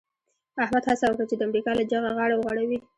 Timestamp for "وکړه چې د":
1.07-1.41